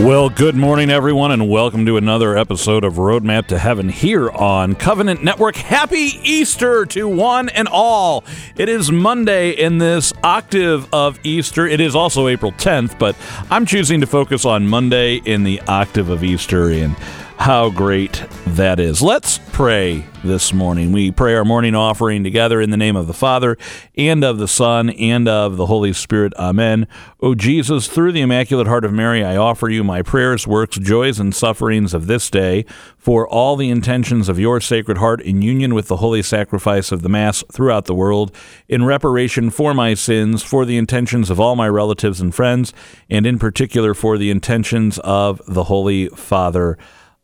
[0.00, 4.74] Well, good morning, everyone, and welcome to another episode of Roadmap to Heaven here on
[4.74, 5.56] Covenant Network.
[5.56, 8.24] Happy Easter to one and all.
[8.56, 11.66] It is Monday in this octave of Easter.
[11.66, 13.14] It is also April 10th, but
[13.50, 16.70] I'm choosing to focus on Monday in the octave of Easter.
[16.70, 16.96] And
[17.40, 19.00] how great that is.
[19.00, 20.92] Let's pray this morning.
[20.92, 23.56] We pray our morning offering together in the name of the Father,
[23.96, 26.34] and of the Son, and of the Holy Spirit.
[26.38, 26.86] Amen.
[27.20, 31.18] O Jesus, through the Immaculate Heart of Mary, I offer you my prayers, works, joys,
[31.18, 32.66] and sufferings of this day
[32.98, 37.00] for all the intentions of your Sacred Heart in union with the holy sacrifice of
[37.00, 38.36] the Mass throughout the world,
[38.68, 42.74] in reparation for my sins, for the intentions of all my relatives and friends,
[43.08, 46.76] and in particular for the intentions of the Holy Father.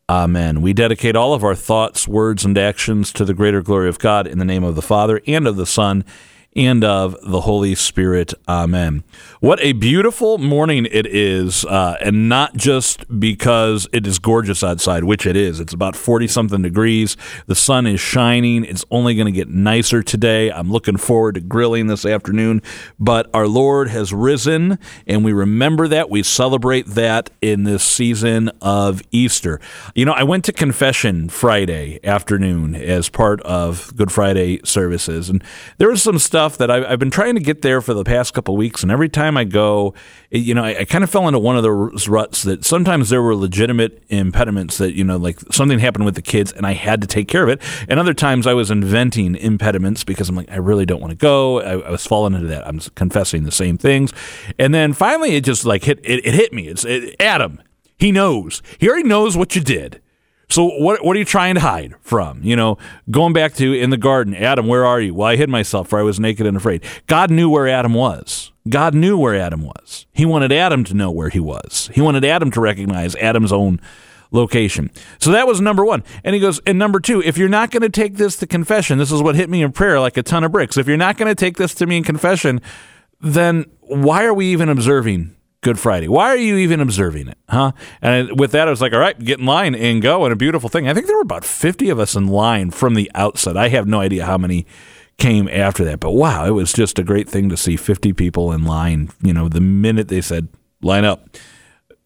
[0.09, 0.61] Amen.
[0.61, 4.25] We dedicate all of our thoughts, words, and actions to the greater glory of God
[4.25, 6.05] in the name of the Father and of the Son
[6.57, 8.33] and of the Holy Spirit.
[8.47, 9.03] Amen.
[9.39, 15.03] What a beautiful morning it is, uh, and not just because it is gorgeous outside,
[15.03, 15.59] which it is.
[15.59, 17.15] It's about 40 something degrees.
[17.45, 18.65] The sun is shining.
[18.65, 20.51] It's only going to get nicer today.
[20.51, 22.63] I'm looking forward to grilling this afternoon.
[22.99, 26.09] But our Lord has risen, and we remember that.
[26.09, 29.59] We celebrate that in this season of Easter.
[29.93, 35.43] You know, I went to confession Friday afternoon as part of Good Friday services, and
[35.77, 38.03] there was some stuff stuff that I've, I've, been trying to get there for the
[38.03, 39.93] past couple weeks, and every time I go,
[40.31, 43.09] it, you know, I, I, kind of fell into one of those ruts that sometimes
[43.09, 46.73] there were legitimate impediments that you know, like something happened with the kids, and I
[46.73, 50.35] had to take care of it, and other times I was inventing impediments because I'm
[50.35, 51.61] like, I really don't want to go.
[51.61, 52.65] I, I was falling into that.
[52.65, 54.13] I'm confessing the same things,
[54.57, 56.67] and then finally it just like hit it, it hit me.
[56.67, 57.61] It's it, Adam.
[57.99, 58.61] He knows.
[58.77, 60.01] He already knows what you did.
[60.49, 62.41] So what what are you trying to hide from?
[62.41, 62.77] You know,
[63.11, 65.13] going back to in the garden, Adam, where are you?
[65.13, 66.83] Well, I hid myself for I was naked and afraid.
[67.07, 68.51] God knew where Adam was.
[68.69, 70.05] God knew where Adam was.
[70.13, 71.89] He wanted Adam to know where he was.
[71.93, 73.79] He wanted Adam to recognize Adam's own
[74.31, 74.89] location.
[75.19, 76.03] So that was number one.
[76.23, 78.97] And he goes, and number two, if you're not going to take this to confession,
[78.97, 80.77] this is what hit me in prayer like a ton of bricks.
[80.77, 82.61] If you're not going to take this to me in confession,
[83.21, 86.07] then why are we even observing Good Friday.
[86.07, 87.71] Why are you even observing it, huh?
[88.01, 90.23] And with that, I was like, all right, get in line and go.
[90.23, 90.87] And a beautiful thing.
[90.87, 93.57] I think there were about 50 of us in line from the outset.
[93.57, 94.67] I have no idea how many
[95.17, 98.51] came after that, but wow, it was just a great thing to see 50 people
[98.51, 99.09] in line.
[99.23, 100.47] You know, the minute they said,
[100.81, 101.27] line up,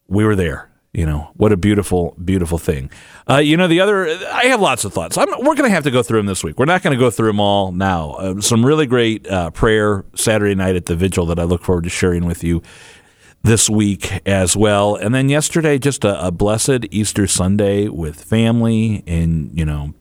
[0.08, 0.70] we were there.
[0.94, 2.90] You know, what a beautiful, beautiful thing.
[3.28, 5.16] Uh, you know, the other, I have lots of thoughts.
[5.16, 6.58] I'm, we're going to have to go through them this week.
[6.58, 8.10] We're not going to go through them all now.
[8.12, 11.84] Uh, some really great uh, prayer Saturday night at the vigil that I look forward
[11.84, 12.62] to sharing with you
[13.42, 14.94] this week as well.
[14.94, 19.02] And then yesterday, just a, a, blessed Easter Sunday with family.
[19.06, 19.94] And, you know,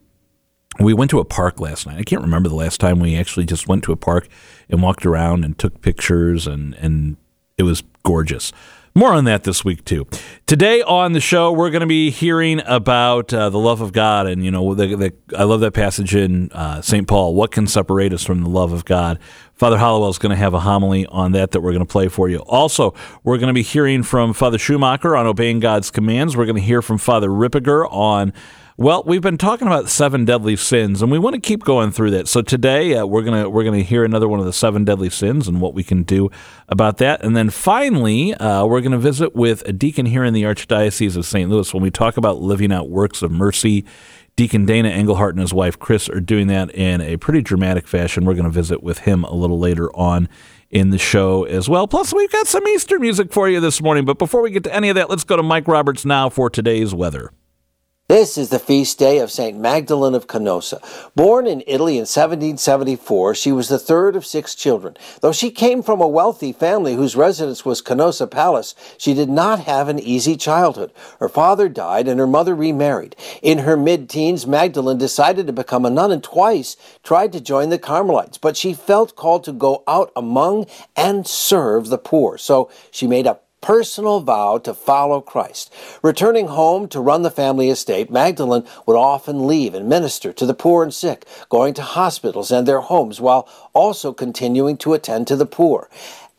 [0.80, 1.98] we went to a park last night.
[1.98, 4.28] I can't remember the last time we actually just went to a park
[4.70, 7.18] and walked around and took pictures, and, and
[7.58, 8.54] it was gorgeous.
[8.94, 10.06] More on that this week, too.
[10.48, 14.28] Today on the show, we're going to be hearing about uh, the love of God.
[14.28, 17.08] And, you know, the, the, I love that passage in uh, St.
[17.08, 17.34] Paul.
[17.34, 19.18] What can separate us from the love of God?
[19.54, 22.10] Father Hollowell is going to have a homily on that that we're going to play
[22.10, 22.40] for you.
[22.40, 22.94] Also,
[23.24, 26.36] we're going to be hearing from Father Schumacher on obeying God's commands.
[26.36, 28.34] We're going to hear from Father Ripperger on
[28.82, 32.10] well, we've been talking about seven deadly sins, and we want to keep going through
[32.12, 32.28] that.
[32.28, 35.48] So today uh, we're gonna we're gonna hear another one of the seven deadly sins
[35.48, 36.32] and what we can do
[36.68, 37.24] about that.
[37.24, 41.28] And then finally, uh, we're gonna visit with a deacon here in the Archdiocese of
[41.28, 41.48] St.
[41.48, 43.86] Louis when we talk about living out works of mercy.
[44.36, 48.26] Deacon Dana Engelhardt and his wife Chris are doing that in a pretty dramatic fashion.
[48.26, 50.30] We're going to visit with him a little later on
[50.72, 51.86] in the show as well.
[51.86, 54.06] Plus, we've got some Easter music for you this morning.
[54.06, 56.50] But before we get to any of that, let's go to Mike Roberts now for
[56.50, 57.34] today's weather.
[58.12, 59.58] This is the feast day of St.
[59.58, 60.82] Magdalene of Canossa.
[61.16, 64.98] Born in Italy in 1774, she was the third of six children.
[65.22, 69.62] Though she came from a wealthy family whose residence was Canossa Palace, she did not
[69.62, 70.92] have an easy childhood.
[71.22, 73.16] Her father died and her mother remarried.
[73.42, 77.80] In her mid-teens, Magdalene decided to become a nun and twice tried to join the
[77.80, 80.66] Carmelites, but she felt called to go out among
[80.98, 82.38] and serve the poor.
[82.38, 85.74] So she made up personal vow to follow Christ.
[86.02, 90.54] Returning home to run the family estate, Magdalene would often leave and minister to the
[90.54, 95.36] poor and sick, going to hospitals and their homes while also continuing to attend to
[95.36, 95.90] the poor.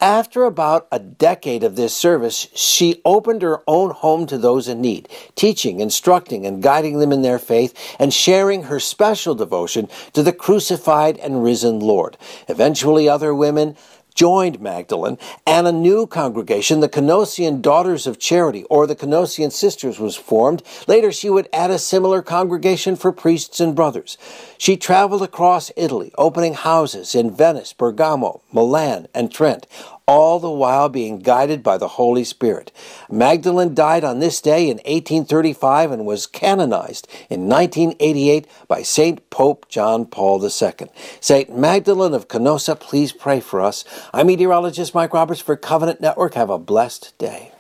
[0.03, 4.81] After about a decade of this service, she opened her own home to those in
[4.81, 10.25] need, teaching, instructing, and guiding them in their faith, and sharing her special devotion to
[10.25, 12.17] the crucified and risen Lord.
[12.49, 13.77] Eventually, other women
[14.15, 19.99] joined Magdalene, and a new congregation, the Canossian Daughters of Charity, or the Canossian Sisters,
[19.99, 20.63] was formed.
[20.87, 24.19] Later, she would add a similar congregation for priests and brothers.
[24.59, 29.67] She traveled across Italy, opening houses in Venice, Bergamo, Milan, and Trent.
[30.07, 32.73] All the while being guided by the Holy Spirit.
[33.11, 39.29] Magdalene died on this day in 1835 and was canonized in 1988 by St.
[39.31, 40.89] Pope John Paul II.
[41.21, 41.57] St.
[41.57, 43.85] Magdalene of Canossa, please pray for us.
[44.13, 46.35] I'm meteorologist Mike Roberts for Covenant Network.
[46.35, 47.53] Have a blessed day.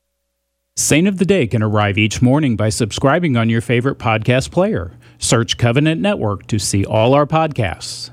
[0.76, 4.92] Saint of the Day can arrive each morning by subscribing on your favorite podcast player.
[5.18, 8.10] Search Covenant Network to see all our podcasts.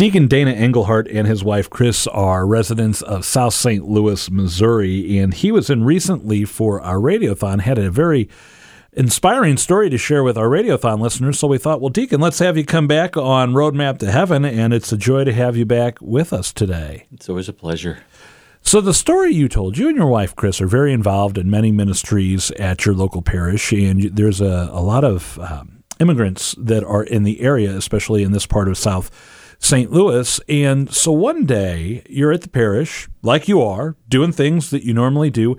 [0.00, 3.86] Deacon Dana Engelhardt and his wife Chris are residents of South St.
[3.86, 8.26] Louis, Missouri, and he was in recently for our radiothon, had a very
[8.94, 11.38] inspiring story to share with our radiothon listeners.
[11.38, 14.72] So we thought, well, Deacon, let's have you come back on Roadmap to Heaven, and
[14.72, 17.06] it's a joy to have you back with us today.
[17.12, 17.98] It's always a pleasure.
[18.62, 21.72] So the story you told, you and your wife Chris are very involved in many
[21.72, 27.04] ministries at your local parish, and there's a, a lot of um, immigrants that are
[27.04, 29.10] in the area, especially in this part of South
[29.60, 29.92] St.
[29.92, 30.40] Louis.
[30.48, 34.92] And so one day you're at the parish, like you are, doing things that you
[34.92, 35.56] normally do,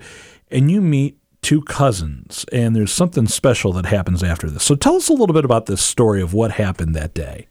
[0.50, 4.62] and you meet two cousins, and there's something special that happens after this.
[4.62, 7.48] So tell us a little bit about this story of what happened that day.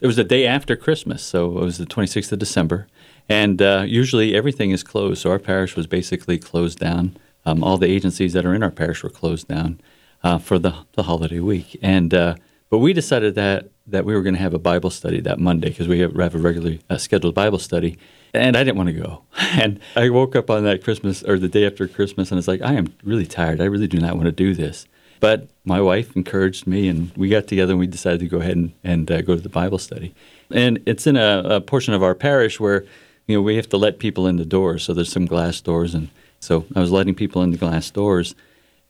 [0.00, 2.88] It was the day after Christmas, so it was the 26th of December,
[3.28, 5.22] and uh, usually everything is closed.
[5.22, 7.16] So our parish was basically closed down.
[7.44, 9.80] Um, all the agencies that are in our parish were closed down
[10.22, 12.34] uh, for the, the holiday week, and uh,
[12.70, 15.70] but we decided that that we were going to have a Bible study that Monday
[15.70, 17.98] because we have, have a regularly uh, scheduled Bible study,
[18.34, 19.22] and I didn't want to go.
[19.58, 22.60] And I woke up on that Christmas or the day after Christmas, and it's like,
[22.60, 23.60] I am really tired.
[23.60, 24.86] I really do not want to do this.
[25.20, 28.56] But my wife encouraged me, and we got together and we decided to go ahead
[28.56, 30.14] and, and uh, go to the Bible study.
[30.50, 32.84] And it's in a, a, portion of our parish where
[33.26, 34.84] you know we have to let people in the doors.
[34.84, 36.08] So there's some glass doors, and
[36.40, 38.34] so I was letting people in the glass doors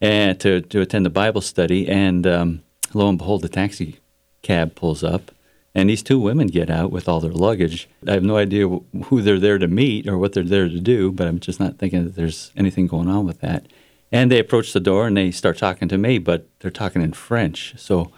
[0.01, 1.89] and to to attend the Bible study.
[1.89, 2.63] And um,
[2.95, 3.99] lo and behold, the taxi
[4.43, 5.31] cab pulls up,
[5.75, 7.89] and these two women get out with all their luggage.
[8.07, 11.13] I have no idea who they're there to meet or what they're there to do,
[11.13, 13.67] but I'm just not thinking that there's anything going on with that.
[14.11, 17.13] And they approach the door and they start talking to me, but they're talking in
[17.13, 17.75] French.
[17.77, 18.11] So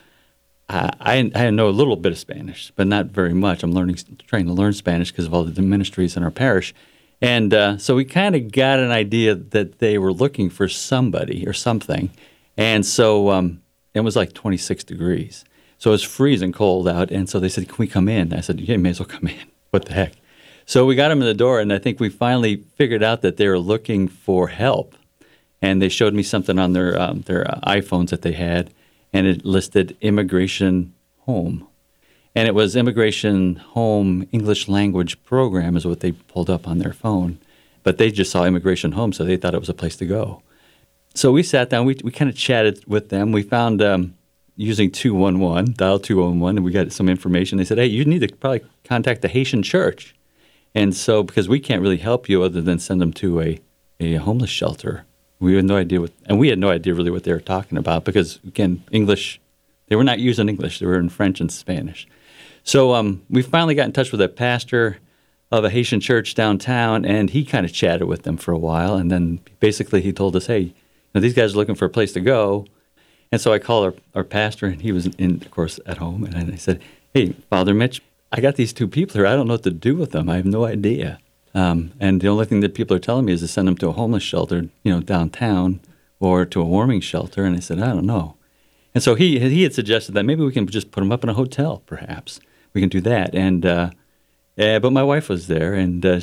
[0.69, 3.62] I, I, I know a little bit of Spanish, but not very much.
[3.62, 6.73] I'm learning, trying to learn Spanish because of all the ministries in our parish.
[7.20, 11.46] And uh, so we kind of got an idea that they were looking for somebody
[11.46, 12.11] or something.
[12.56, 13.61] And so um,
[13.94, 15.44] it was like 26 degrees.
[15.78, 18.40] So it was freezing cold out, and so they said, "Can we come in?" I
[18.40, 19.46] said, "Yeah, you may as well come in.
[19.70, 20.12] What the heck?"
[20.66, 23.37] So we got them in the door, and I think we finally figured out that
[23.38, 24.94] they were looking for help.
[25.62, 28.72] And they showed me something on their um, their uh, iPhones that they had,
[29.12, 31.66] and it listed immigration home,
[32.34, 36.92] and it was immigration home English language program is what they pulled up on their
[36.92, 37.38] phone,
[37.82, 40.42] but they just saw immigration home, so they thought it was a place to go.
[41.14, 43.32] So we sat down, we we kind of chatted with them.
[43.32, 43.82] We found.
[43.82, 44.14] Um,
[44.60, 47.56] using 211, dial 211, and we got some information.
[47.56, 50.14] They said, hey, you need to probably contact the Haitian church.
[50.74, 53.60] And so, because we can't really help you other than send them to a,
[53.98, 55.06] a homeless shelter,
[55.38, 57.78] we had no idea what, and we had no idea really what they were talking
[57.78, 59.40] about because, again, English,
[59.88, 62.06] they were not using English, they were in French and Spanish.
[62.62, 64.98] So um, we finally got in touch with a pastor
[65.50, 68.94] of a Haitian church downtown, and he kind of chatted with them for a while.
[68.94, 70.74] And then basically he told us, hey,
[71.14, 72.66] know, these guys are looking for a place to go
[73.32, 76.24] and so I called our, our pastor, and he was in, of course, at home.
[76.24, 76.80] And I said,
[77.14, 78.02] Hey, Father Mitch,
[78.32, 79.26] I got these two people here.
[79.26, 80.28] I don't know what to do with them.
[80.28, 81.20] I have no idea.
[81.54, 83.88] Um, and the only thing that people are telling me is to send them to
[83.88, 85.80] a homeless shelter, you know, downtown
[86.20, 87.44] or to a warming shelter.
[87.44, 88.37] And I said, I don't know.
[88.94, 91.30] And so he, he had suggested that maybe we can just put them up in
[91.30, 92.40] a hotel, perhaps.
[92.73, 93.35] We can do that.
[93.35, 93.90] And, uh,
[94.58, 96.20] uh, but my wife was there, and uh,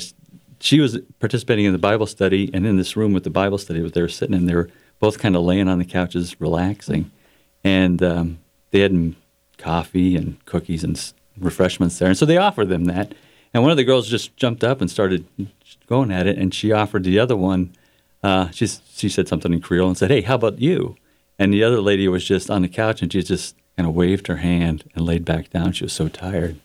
[0.60, 2.50] she was participating in the Bible study.
[2.52, 5.36] And in this room with the Bible study, they were sitting in there both kind
[5.36, 7.10] of laying on the couches, relaxing.
[7.62, 8.38] And um,
[8.70, 9.14] they had
[9.56, 12.08] coffee and cookies and refreshments there.
[12.08, 13.14] And so they offered them that.
[13.54, 15.26] And one of the girls just jumped up and started
[15.86, 16.38] going at it.
[16.38, 17.74] And she offered the other one,
[18.22, 20.96] uh, she, she said something in Creole and said, Hey, how about you?
[21.38, 24.26] And the other lady was just on the couch and she just kind of waved
[24.26, 25.72] her hand and laid back down.
[25.72, 26.58] She was so tired.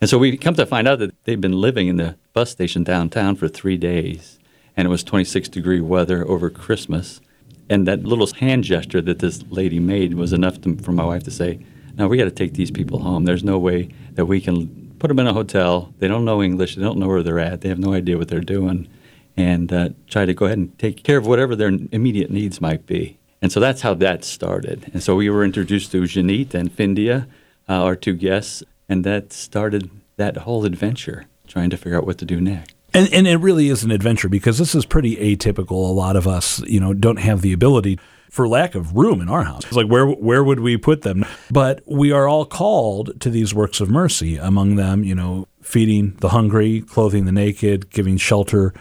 [0.00, 2.84] And so we come to find out that they'd been living in the bus station
[2.84, 4.38] downtown for three days.
[4.76, 7.20] And it was 26 degree weather over Christmas.
[7.68, 11.24] And that little hand gesture that this lady made was enough to, for my wife
[11.24, 11.60] to say,
[11.96, 13.26] "Now we got to take these people home.
[13.26, 15.92] There's no way that we can put them in a hotel.
[15.98, 16.76] They don't know English.
[16.76, 17.60] They don't know where they're at.
[17.60, 18.88] They have no idea what they're doing."
[19.36, 22.86] And uh, try to go ahead and take care of whatever their immediate needs might
[22.86, 23.18] be.
[23.40, 24.90] And so that's how that started.
[24.92, 27.26] And so we were introduced to Janit and Findia,
[27.68, 32.18] uh, our two guests, and that started that whole adventure, trying to figure out what
[32.18, 32.74] to do next.
[32.92, 35.88] And, and it really is an adventure because this is pretty atypical.
[35.88, 39.28] A lot of us, you know, don't have the ability for lack of room in
[39.28, 39.64] our house.
[39.64, 41.24] It's like where where would we put them?
[41.50, 44.36] But we are all called to these works of mercy.
[44.36, 48.74] Among them, you know, feeding the hungry, clothing the naked, giving shelter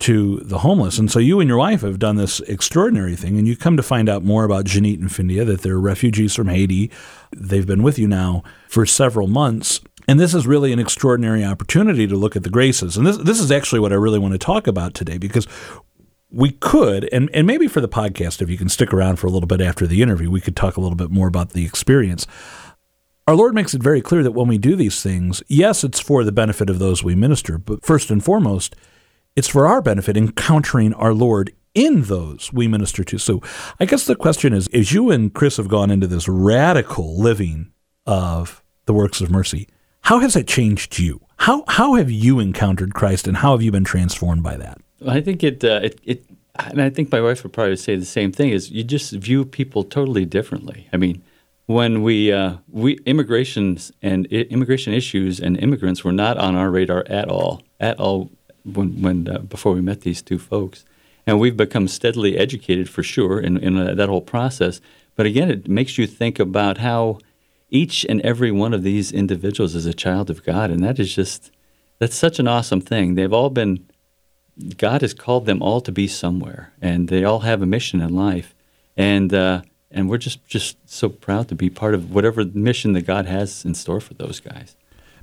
[0.00, 0.98] to the homeless.
[0.98, 3.82] And so you and your wife have done this extraordinary thing, and you come to
[3.82, 6.90] find out more about Janit and Findia, that they're refugees from Haiti.
[7.34, 9.80] They've been with you now for several months.
[10.06, 12.96] And this is really an extraordinary opportunity to look at the graces.
[12.96, 15.46] And this, this is actually what I really want to talk about today because
[16.30, 19.30] we could, and, and maybe for the podcast, if you can stick around for a
[19.30, 22.26] little bit after the interview, we could talk a little bit more about the experience.
[23.26, 26.24] Our Lord makes it very clear that when we do these things, yes, it's for
[26.24, 28.76] the benefit of those we minister, but first and foremost,
[29.36, 33.18] it's for our benefit encountering our Lord in those we minister to.
[33.18, 33.42] So
[33.80, 37.72] I guess the question is as you and Chris have gone into this radical living
[38.06, 39.68] of the works of mercy,
[40.02, 41.20] how has that changed you?
[41.38, 44.78] How, how have you encountered Christ and how have you been transformed by that?
[45.06, 46.24] I think it, uh, it, it,
[46.56, 48.50] and I think my wife would probably say the same thing.
[48.50, 50.88] Is you just view people totally differently.
[50.92, 51.22] I mean,
[51.66, 57.04] when we uh, we immigrations and immigration issues and immigrants were not on our radar
[57.08, 58.30] at all, at all
[58.64, 60.84] when when uh, before we met these two folks,
[61.26, 64.80] and we've become steadily educated for sure in, in uh, that whole process.
[65.16, 67.18] But again, it makes you think about how
[67.70, 71.14] each and every one of these individuals is a child of God, and that is
[71.14, 71.50] just
[71.98, 73.14] that's such an awesome thing.
[73.14, 73.86] They've all been
[74.76, 78.14] God has called them all to be somewhere, and they all have a mission in
[78.14, 78.54] life,
[78.96, 83.06] and uh, and we're just just so proud to be part of whatever mission that
[83.06, 84.76] God has in store for those guys.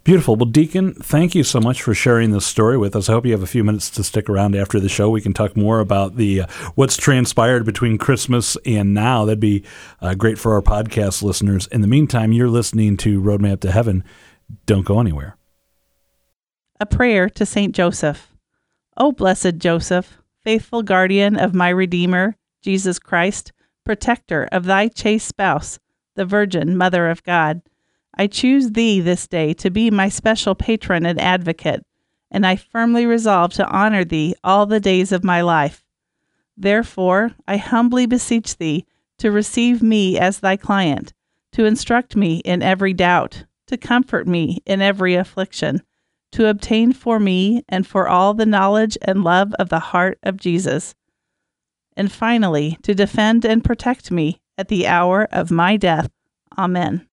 [0.03, 0.35] Beautiful.
[0.35, 3.07] Well, Deacon, thank you so much for sharing this story with us.
[3.07, 5.11] I hope you have a few minutes to stick around after the show.
[5.11, 9.25] We can talk more about the uh, what's transpired between Christmas and now.
[9.25, 9.63] That'd be
[10.01, 11.67] uh, great for our podcast listeners.
[11.67, 14.03] In the meantime, you're listening to Roadmap to Heaven.
[14.65, 15.37] Don't go anywhere.
[16.79, 18.33] A prayer to Saint Joseph.
[18.97, 23.51] O blessed Joseph, faithful guardian of my Redeemer, Jesus Christ,
[23.85, 25.77] protector of thy chaste spouse,
[26.15, 27.61] the Virgin Mother of God
[28.13, 31.83] I choose thee this day to be my special patron and advocate,
[32.29, 35.83] and I firmly resolve to honor thee all the days of my life.
[36.57, 38.85] Therefore, I humbly beseech thee
[39.17, 41.13] to receive me as thy client,
[41.53, 45.81] to instruct me in every doubt, to comfort me in every affliction,
[46.31, 50.37] to obtain for me and for all the knowledge and love of the heart of
[50.37, 50.95] Jesus,
[51.95, 56.09] and finally, to defend and protect me at the hour of my death.
[56.57, 57.07] Amen.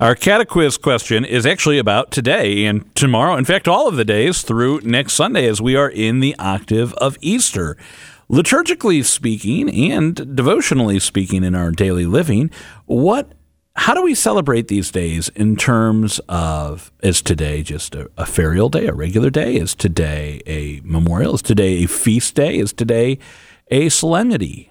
[0.00, 3.36] Our catequiz question is actually about today and tomorrow.
[3.36, 6.92] In fact, all of the days through next Sunday as we are in the octave
[6.94, 7.76] of Easter.
[8.30, 12.48] Liturgically speaking and devotionally speaking in our daily living,
[12.86, 13.32] what
[13.74, 18.70] how do we celebrate these days in terms of is today just a, a ferial
[18.70, 19.56] day, a regular day?
[19.56, 21.34] Is today a memorial?
[21.34, 22.56] Is today a feast day?
[22.56, 23.18] Is today
[23.68, 24.67] a solemnity?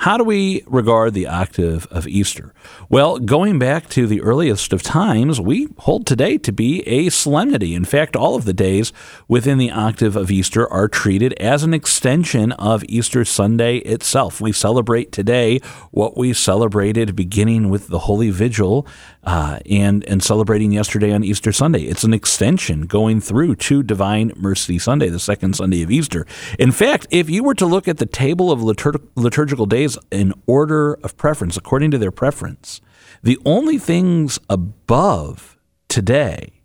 [0.00, 2.54] How do we regard the octave of Easter?
[2.88, 7.74] Well, going back to the earliest of times, we hold today to be a solemnity.
[7.74, 8.94] In fact, all of the days
[9.28, 14.40] within the octave of Easter are treated as an extension of Easter Sunday itself.
[14.40, 18.86] We celebrate today what we celebrated beginning with the Holy Vigil
[19.24, 21.82] uh, and and celebrating yesterday on Easter Sunday.
[21.82, 26.26] It's an extension going through to Divine Mercy Sunday, the second Sunday of Easter.
[26.58, 30.32] In fact, if you were to look at the table of liturg- liturgical days in
[30.46, 32.80] order of preference, according to their preference,
[33.22, 35.58] the only things above
[35.88, 36.59] today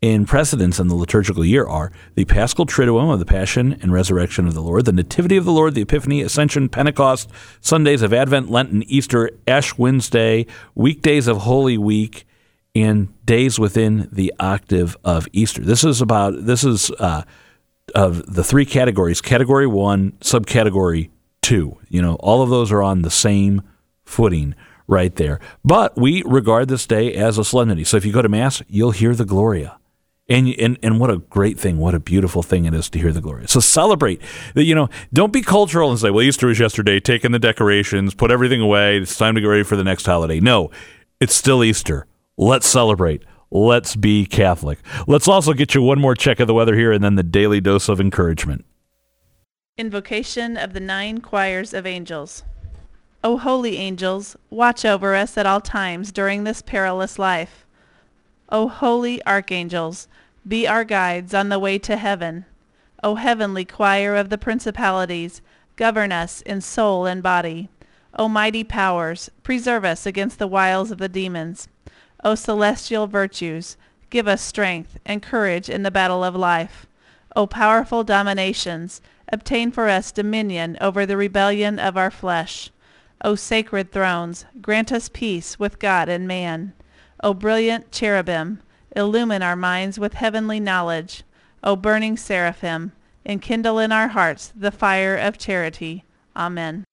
[0.00, 4.46] in precedence in the liturgical year are the Paschal Triduum of the Passion and Resurrection
[4.46, 7.28] of the Lord, the Nativity of the Lord, the Epiphany, Ascension, Pentecost,
[7.60, 12.26] Sundays of Advent, Lent, and Easter, Ash Wednesday, weekdays of Holy Week,
[12.74, 15.60] and days within the octave of Easter.
[15.62, 17.24] This is about this is uh,
[17.94, 21.10] of the three categories: category one, subcategory
[21.42, 21.76] two.
[21.88, 23.62] You know, all of those are on the same
[24.04, 24.54] footing
[24.86, 25.40] right there.
[25.64, 27.84] But we regard this day as a solemnity.
[27.84, 29.79] So if you go to Mass, you'll hear the Gloria.
[30.30, 33.12] And, and and what a great thing, what a beautiful thing it is to hear
[33.12, 33.48] the glory.
[33.48, 34.22] So celebrate.
[34.54, 37.00] You know, don't be cultural and say, "Well, Easter was yesterday.
[37.00, 38.98] Take in the decorations, put everything away.
[38.98, 40.70] It's time to get ready for the next holiday." No,
[41.20, 42.06] it's still Easter.
[42.38, 43.24] Let's celebrate.
[43.50, 44.78] Let's be Catholic.
[45.08, 47.60] Let's also get you one more check of the weather here, and then the daily
[47.60, 48.64] dose of encouragement.
[49.76, 52.44] Invocation of the Nine Choirs of Angels.
[53.24, 57.66] O holy angels, watch over us at all times during this perilous life.
[58.48, 60.06] O holy archangels,
[60.46, 62.46] be our guides on the way to heaven.
[63.02, 65.42] O heavenly choir of the principalities,
[65.76, 67.68] govern us in soul and body.
[68.18, 71.68] O mighty powers, preserve us against the wiles of the demons.
[72.24, 73.76] O celestial virtues,
[74.10, 76.86] give us strength and courage in the battle of life.
[77.36, 79.00] O powerful dominations,
[79.32, 82.70] obtain for us dominion over the rebellion of our flesh.
[83.22, 86.72] O sacred thrones, grant us peace with God and man.
[87.22, 88.60] O brilliant cherubim,
[88.94, 91.22] illumine our minds with heavenly knowledge.
[91.62, 92.92] O burning seraphim,
[93.24, 96.04] enkindle in our hearts the fire of charity.
[96.34, 96.84] Amen.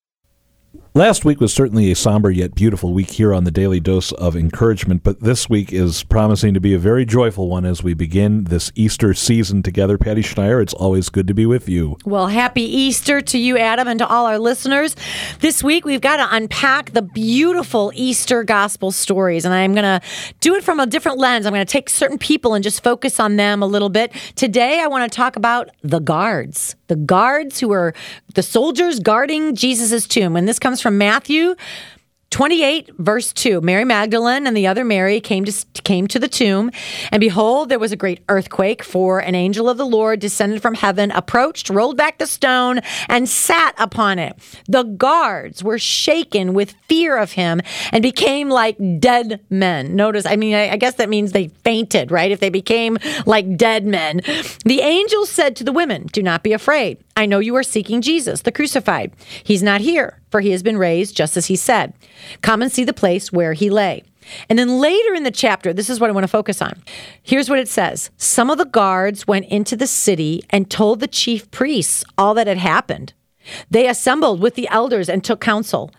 [0.98, 4.36] Last week was certainly a somber yet beautiful week here on the Daily Dose of
[4.36, 8.46] Encouragement, but this week is promising to be a very joyful one as we begin
[8.46, 10.00] this Easter season together.
[10.00, 12.00] Patty Schneier, it's always good to be with you.
[12.04, 14.96] Well, happy Easter to you, Adam, and to all our listeners.
[15.40, 20.02] This week we've got to unpack the beautiful Easter gospel stories, and I'm going to
[20.40, 21.46] do it from a different lens.
[21.46, 24.14] I'm going to take certain people and just focus on them a little bit.
[24.34, 27.94] Today I want to talk about the guards, the guards who were
[28.34, 30.36] the soldiers guarding Jesus' tomb.
[30.36, 31.56] And this comes from Matthew
[32.30, 36.70] 28 verse 2 Mary Magdalene and the other Mary came to came to the tomb
[37.10, 40.74] and behold there was a great earthquake for an angel of the Lord descended from
[40.74, 44.38] heaven approached rolled back the stone and sat upon it.
[44.68, 47.62] The guards were shaken with fear of him
[47.94, 49.96] and became like dead men.
[49.96, 52.30] Notice I mean I, I guess that means they fainted right?
[52.30, 54.20] If they became like dead men.
[54.66, 56.98] The angel said to the women do not be afraid.
[57.16, 59.12] I know you are seeking Jesus, the crucified.
[59.44, 61.94] He's not here, for he has been raised just as he said.
[62.42, 64.04] Come and see the place where he lay.
[64.50, 66.82] And then later in the chapter, this is what I want to focus on.
[67.24, 71.08] Here's what it says Some of the guards went into the city and told the
[71.08, 73.14] chief priests all that had happened.
[73.72, 75.92] They assembled with the elders and took counsel.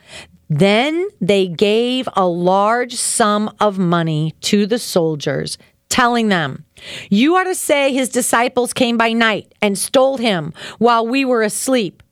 [0.51, 5.59] Then they gave a large sum of money to the soldiers
[5.89, 6.65] telling them,
[7.11, 11.43] You are to say his disciples came by night and stole him while we were
[11.43, 12.03] asleep.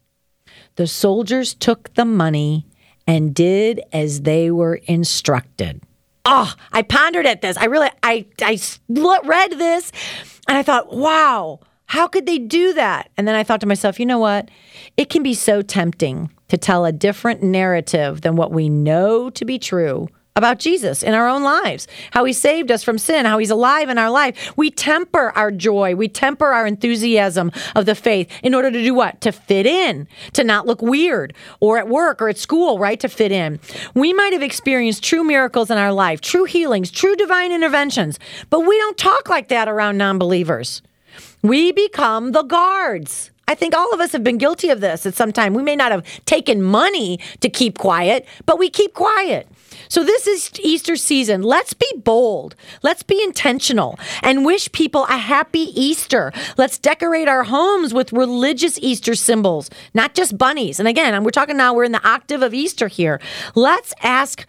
[0.76, 2.66] The soldiers took the money
[3.06, 5.82] and did as they were instructed.
[6.24, 7.56] Oh, I pondered at this.
[7.56, 8.58] I really, I, I
[9.24, 9.92] read this
[10.48, 13.10] and I thought, wow, how could they do that?
[13.16, 14.50] And then I thought to myself, you know what?
[14.96, 19.44] It can be so tempting to tell a different narrative than what we know to
[19.44, 23.38] be true about Jesus in our own lives, how he saved us from sin, how
[23.38, 24.52] he's alive in our life.
[24.56, 28.94] We temper our joy, we temper our enthusiasm of the faith in order to do
[28.94, 29.20] what?
[29.22, 33.00] To fit in, to not look weird, or at work or at school, right?
[33.00, 33.58] To fit in.
[33.94, 38.18] We might have experienced true miracles in our life, true healings, true divine interventions,
[38.50, 40.82] but we don't talk like that around non believers.
[41.42, 43.30] We become the guards.
[43.48, 45.54] I think all of us have been guilty of this at some time.
[45.54, 49.48] We may not have taken money to keep quiet, but we keep quiet.
[49.88, 51.42] So this is Easter season.
[51.42, 52.54] Let's be bold.
[52.82, 56.32] Let's be intentional and wish people a happy Easter.
[56.56, 60.78] Let's decorate our homes with religious Easter symbols, not just bunnies.
[60.78, 63.20] And again, we're talking now, we're in the octave of Easter here.
[63.54, 64.46] Let's ask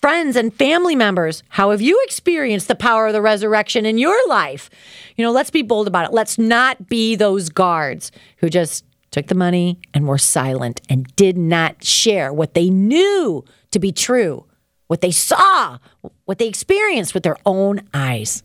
[0.00, 4.16] friends and family members, how have you experienced the power of the resurrection in your
[4.28, 4.70] life?
[5.16, 6.12] You know, let's be bold about it.
[6.12, 11.36] Let's not be those guards who just took the money and were silent and did
[11.36, 14.44] not share what they knew to be true,
[14.86, 15.78] what they saw,
[16.24, 18.42] what they experienced with their own eyes.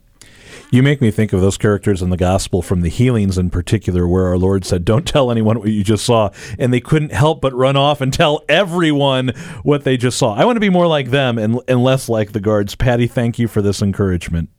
[0.71, 4.07] You make me think of those characters in the gospel from the healings in particular,
[4.07, 6.29] where our Lord said, Don't tell anyone what you just saw.
[6.57, 9.29] And they couldn't help but run off and tell everyone
[9.63, 10.33] what they just saw.
[10.33, 12.75] I want to be more like them and, and less like the guards.
[12.75, 14.49] Patty, thank you for this encouragement.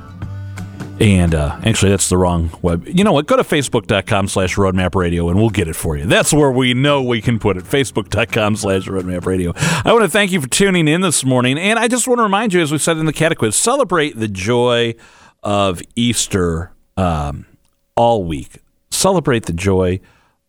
[1.00, 2.86] And uh, actually, that's the wrong web.
[2.86, 3.26] You know what?
[3.26, 6.04] Go to facebook.com slash roadmap radio and we'll get it for you.
[6.04, 7.64] That's where we know we can put it.
[7.64, 9.54] Facebook.com slash roadmap radio.
[9.56, 11.56] I want to thank you for tuning in this morning.
[11.58, 14.28] And I just want to remind you, as we said in the catechism, celebrate the
[14.28, 14.94] joy
[15.42, 17.46] of Easter um,
[17.96, 18.58] all week.
[18.90, 20.00] Celebrate the joy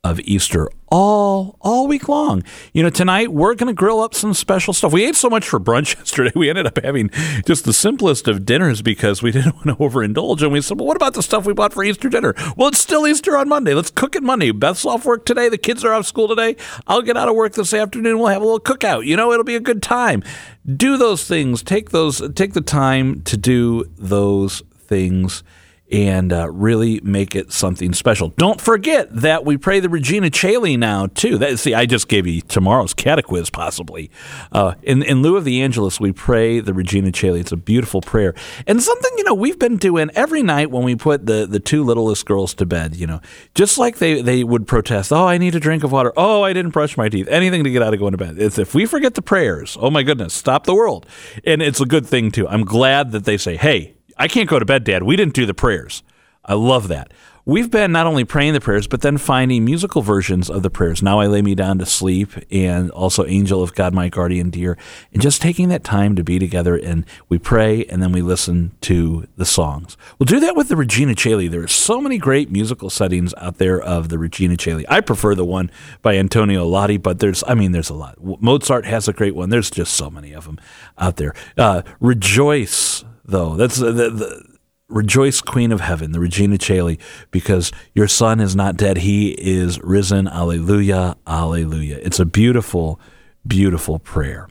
[0.04, 2.44] of Easter all all week long.
[2.74, 4.92] You know, tonight we're going to grill up some special stuff.
[4.92, 6.32] We ate so much for brunch yesterday.
[6.36, 7.10] We ended up having
[7.46, 10.42] just the simplest of dinners because we didn't want to overindulge.
[10.42, 12.80] And we said, "Well, what about the stuff we bought for Easter dinner?" Well, it's
[12.80, 13.76] still Easter on Monday.
[13.76, 14.52] Let's cook it Monday.
[14.52, 15.50] Beth's off work today.
[15.50, 16.56] The kids are off school today.
[16.88, 18.18] I'll get out of work this afternoon.
[18.18, 19.06] We'll have a little cookout.
[19.06, 20.24] You know, it'll be a good time.
[20.66, 21.62] Do those things.
[21.62, 22.22] Take those.
[22.34, 25.44] Take the time to do those things
[25.92, 28.30] and uh, really make it something special.
[28.38, 31.38] Don't forget that we pray the Regina Caeli now too.
[31.38, 34.10] That, see, I just gave you tomorrow's catequiz possibly.
[34.52, 37.40] Uh, in in lieu of the Angelus, we pray the Regina Caeli.
[37.40, 38.34] It's a beautiful prayer
[38.68, 41.84] and something you know we've been doing every night when we put the the two
[41.84, 42.96] littlest girls to bed.
[42.96, 43.22] You know,
[43.56, 45.12] just like they they would protest.
[45.12, 46.14] Oh, I need a drink of water.
[46.16, 47.28] Oh, I didn't brush my teeth.
[47.28, 48.36] Anything to get out of going to bed.
[48.38, 49.78] It's if we forget the prayers.
[49.80, 51.06] Oh my goodness, stop the world.
[51.46, 52.48] And it's a good thing too.
[52.48, 55.02] I'm glad that they say, hey I can't go to bed, Dad.
[55.02, 56.04] We didn't do the prayers.
[56.46, 57.12] I love that.
[57.44, 61.02] We've been not only praying the prayers, but then finding musical versions of the prayers.
[61.02, 64.78] Now I lay me down to sleep, and also Angel of God, my guardian dear,
[65.12, 68.74] and just taking that time to be together and we pray and then we listen
[68.82, 69.98] to the songs.
[70.20, 71.50] We'll do that with the Regina Caeli.
[71.50, 74.86] There are so many great musical settings out there of the Regina Caeli.
[74.88, 75.72] I prefer the one
[76.04, 78.18] by Antonio Lotti, but there's, I mean, there's a lot.
[78.22, 79.50] Mozart has a great one.
[79.50, 80.60] There's just so many of them
[81.00, 81.34] out there.
[81.58, 83.56] Uh, Rejoice though.
[83.56, 84.52] That's the, the,
[84.92, 87.00] Rejoice, Queen of Heaven, the Regina Caeli,
[87.32, 88.98] because your son is not dead.
[88.98, 90.28] He is risen.
[90.28, 91.98] Alleluia, alleluia.
[92.02, 93.00] It's a beautiful,
[93.48, 94.50] beautiful prayer.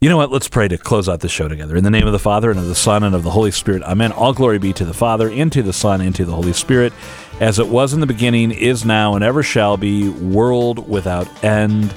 [0.00, 0.30] You know what?
[0.30, 1.74] Let's pray to close out the show together.
[1.74, 3.82] In the name of the Father, and of the Son, and of the Holy Spirit.
[3.82, 4.12] Amen.
[4.12, 6.92] All glory be to the Father, and to the Son, and to the Holy Spirit,
[7.40, 11.92] as it was in the beginning, is now, and ever shall be, world without end.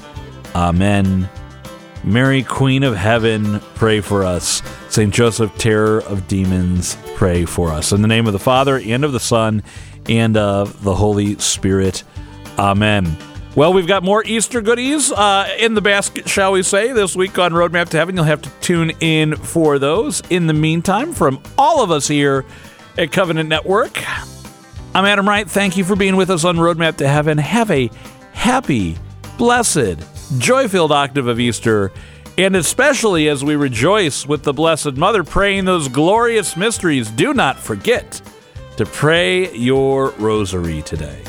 [0.56, 1.30] Amen.
[2.04, 4.62] Mary, Queen of Heaven, pray for us.
[4.90, 5.14] St.
[5.14, 7.92] Joseph, terror of demons, pray for us.
[7.92, 9.62] In the name of the Father, and of the Son,
[10.10, 12.04] and of the Holy Spirit.
[12.58, 13.16] Amen.
[13.56, 17.38] Well, we've got more Easter goodies uh, in the basket, shall we say, this week
[17.38, 18.16] on Roadmap to Heaven.
[18.16, 20.22] You'll have to tune in for those.
[20.30, 22.46] In the meantime, from all of us here
[22.98, 24.02] at Covenant Network,
[24.96, 25.50] I'm Adam Wright.
[25.50, 27.38] Thank you for being with us on Roadmap to Heaven.
[27.38, 27.92] Have a
[28.32, 28.98] happy,
[29.38, 30.00] blessed,
[30.38, 31.92] joy filled octave of Easter,
[32.38, 37.60] and especially as we rejoice with the Blessed Mother praying those glorious mysteries, do not
[37.60, 38.22] forget
[38.78, 41.22] to pray your rosary today.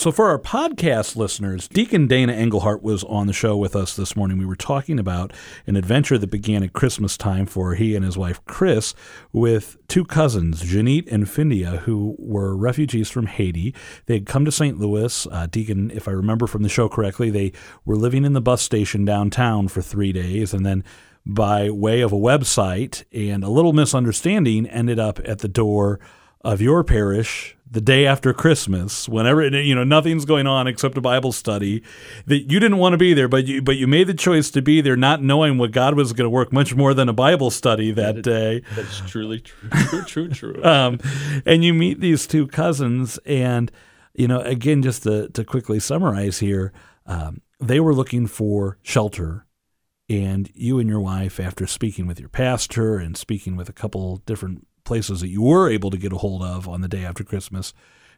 [0.00, 4.16] So, for our podcast listeners, Deacon Dana Engelhardt was on the show with us this
[4.16, 4.38] morning.
[4.38, 5.30] We were talking about
[5.66, 8.94] an adventure that began at Christmas time for he and his wife Chris
[9.30, 13.74] with two cousins, Janit and Findia, who were refugees from Haiti.
[14.06, 14.78] They had come to St.
[14.80, 15.26] Louis.
[15.26, 17.52] Uh, Deacon, if I remember from the show correctly, they
[17.84, 20.82] were living in the bus station downtown for three days and then
[21.26, 26.00] by way of a website and a little misunderstanding ended up at the door
[26.40, 31.00] of your parish the day after Christmas, whenever you know nothing's going on except a
[31.00, 31.82] Bible study,
[32.26, 34.62] that you didn't want to be there, but you but you made the choice to
[34.62, 37.50] be there, not knowing what God was going to work much more than a Bible
[37.50, 38.62] study that, that day.
[38.74, 40.64] That's truly true, true, true, true.
[40.64, 40.98] um,
[41.46, 43.70] and you meet these two cousins, and
[44.14, 46.72] you know, again, just to to quickly summarize here,
[47.06, 49.46] um, they were looking for shelter.
[50.08, 54.16] And you and your wife, after speaking with your pastor and speaking with a couple
[54.26, 57.22] different places that you were able to get a hold of on the day after
[57.22, 57.72] Christmas,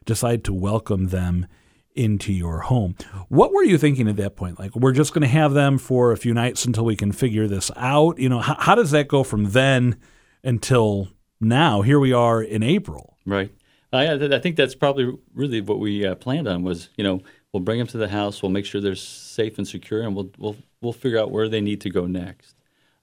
[0.05, 1.45] decide to welcome them
[1.93, 2.95] into your home.
[3.29, 4.57] What were you thinking at that point?
[4.57, 7.47] Like, we're just going to have them for a few nights until we can figure
[7.47, 8.17] this out.
[8.17, 9.97] You know, how, how does that go from then
[10.43, 11.09] until
[11.39, 11.83] now?
[11.83, 13.17] Here we are in April.
[13.23, 13.51] Right.
[13.91, 17.61] I, I think that's probably really what we uh, planned on was, you know, we'll
[17.61, 20.55] bring them to the house, we'll make sure they're safe and secure, and we'll we'll
[20.81, 22.55] we'll figure out where they need to go next.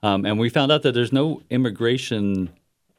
[0.03, 2.49] Um, and we found out that there's no immigration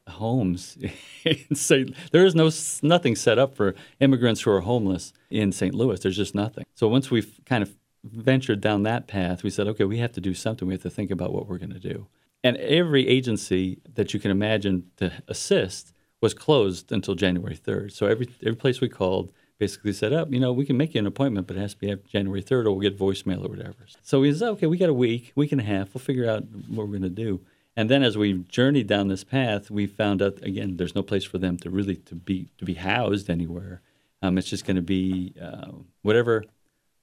[0.09, 0.79] homes
[1.25, 1.95] in St.
[2.11, 2.51] There is no
[2.83, 5.75] nothing set up for immigrants who are homeless in St.
[5.75, 6.01] Louis.
[6.01, 6.65] There's just nothing.
[6.75, 10.21] So once we've kind of ventured down that path, we said, okay, we have to
[10.21, 10.67] do something.
[10.67, 12.07] We have to think about what we're going to do.
[12.45, 17.93] And every agency that you can imagine to assist was closed until January 3rd.
[17.93, 20.93] So every every place we called basically said, up, oh, you know, we can make
[20.93, 23.45] you an appointment, but it has to be after January 3rd or we'll get voicemail
[23.45, 23.87] or whatever.
[24.03, 25.95] So we said, okay, we got a week, week and a half.
[25.95, 27.41] We'll figure out what we're going to do.
[27.77, 31.25] And then as we journeyed down this path, we found out again there's no place
[31.25, 33.81] for them to really to be to be housed anywhere.
[34.21, 36.45] Um, it's just going to be uh, whatever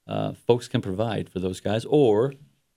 [0.06, 2.34] uh, folks can provide for those guys, or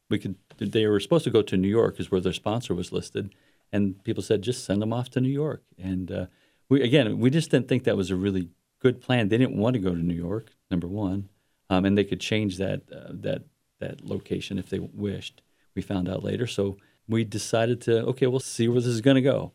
[0.10, 0.36] we could.
[0.58, 3.34] They were supposed to go to New York, is where their sponsor was listed,
[3.72, 5.64] and people said just send them off to New York.
[5.78, 6.26] And uh,
[6.70, 9.30] we again, we just didn't think that was a really good plan.
[9.30, 11.30] They didn't want to go to New York, number one,
[11.70, 13.44] um, and they could change that uh, that
[13.80, 15.42] that location if they wished.
[15.76, 16.78] We found out later, so
[17.08, 19.52] we decided to, okay, we'll see where this is going to go.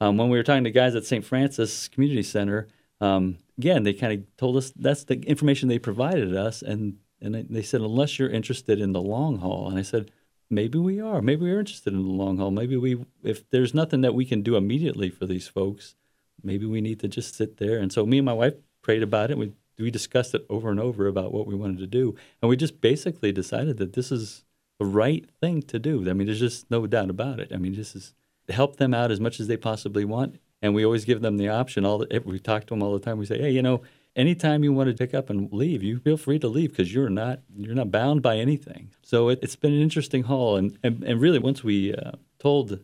[0.00, 1.24] Um, when we were talking to guys at St.
[1.24, 2.68] Francis Community Center,
[3.00, 6.62] um, again, they kind of told us that's the information they provided us.
[6.62, 9.68] And, and they said, unless you're interested in the long haul.
[9.68, 10.10] And I said,
[10.50, 11.20] maybe we are.
[11.20, 12.50] Maybe we're interested in the long haul.
[12.50, 15.94] Maybe we, if there's nothing that we can do immediately for these folks,
[16.42, 17.78] maybe we need to just sit there.
[17.78, 19.38] And so me and my wife prayed about it.
[19.38, 22.56] We we discussed it over and over about what we wanted to do, and we
[22.56, 24.44] just basically decided that this is
[24.78, 26.08] the right thing to do.
[26.08, 27.52] I mean, there's just no doubt about it.
[27.52, 28.14] I mean, this is
[28.48, 31.48] help them out as much as they possibly want, and we always give them the
[31.48, 31.84] option.
[31.84, 33.18] All the, we talk to them all the time.
[33.18, 33.82] We say, hey, you know,
[34.16, 37.10] anytime you want to pick up and leave, you feel free to leave because you're
[37.10, 38.90] not you're not bound by anything.
[39.02, 42.80] So it, has been an interesting haul, and and, and really once we uh, told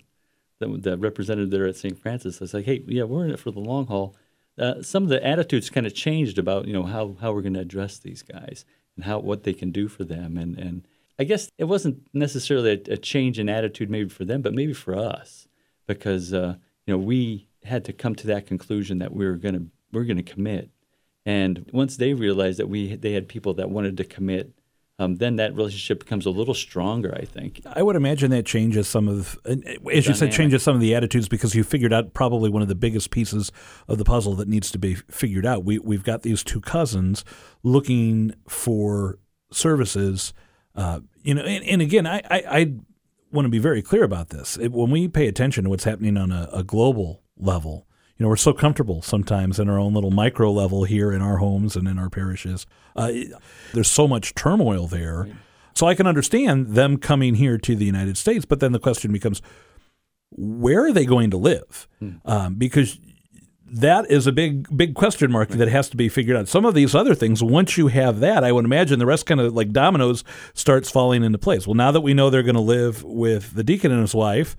[0.59, 1.98] the, the representative there at St.
[1.98, 4.16] Francis, I was like, hey, yeah, we're in it for the long haul
[4.59, 7.54] uh, some of the attitudes kind of changed about you know how, how we're going
[7.54, 8.64] to address these guys
[8.96, 10.87] and how what they can do for them and and
[11.18, 14.72] I guess it wasn't necessarily a, a change in attitude maybe for them but maybe
[14.72, 15.48] for us
[15.87, 19.55] because uh, you know we had to come to that conclusion that we were going
[19.55, 19.61] to
[19.92, 20.70] we we're going to commit
[21.24, 24.53] and once they realized that we they had people that wanted to commit
[24.98, 27.14] um, then that relationship becomes a little stronger.
[27.20, 27.61] I think.
[27.66, 31.29] I would imagine that changes some of, as you said, changes some of the attitudes
[31.29, 33.50] because you figured out probably one of the biggest pieces
[33.88, 35.64] of the puzzle that needs to be figured out.
[35.64, 37.24] We we've got these two cousins
[37.62, 39.18] looking for
[39.53, 40.33] services.
[40.74, 42.74] Uh, you know, and, and again, I, I, I
[43.30, 44.56] want to be very clear about this.
[44.56, 48.28] It, when we pay attention to what's happening on a, a global level, you know,
[48.28, 51.88] we're so comfortable sometimes in our own little micro level here in our homes and
[51.88, 52.66] in our parishes.
[52.94, 53.10] Uh,
[53.72, 55.28] there's so much turmoil there.
[55.74, 59.10] So I can understand them coming here to the United States, but then the question
[59.10, 59.42] becomes,
[60.30, 61.88] where are they going to live?
[61.98, 62.10] Hmm.
[62.24, 63.00] Um, because
[63.66, 66.48] that is a big, big question mark that has to be figured out.
[66.48, 69.40] Some of these other things, once you have that, I would imagine the rest kind
[69.40, 70.22] of like dominoes
[70.53, 71.66] starts falling into place.
[71.66, 74.57] Well, now that we know they're going to live with the deacon and his wife,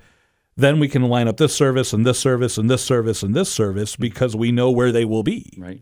[0.58, 3.52] then we can line up this service and this service and this service and this
[3.52, 5.54] service because we know where they will be.
[5.58, 5.82] Right.